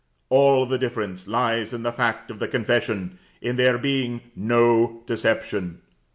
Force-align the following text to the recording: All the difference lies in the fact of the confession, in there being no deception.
All 0.29 0.65
the 0.65 0.79
difference 0.79 1.27
lies 1.27 1.75
in 1.75 1.83
the 1.83 1.91
fact 1.91 2.31
of 2.31 2.39
the 2.39 2.47
confession, 2.47 3.19
in 3.39 3.55
there 3.55 3.77
being 3.77 4.31
no 4.35 5.03
deception. 5.05 5.83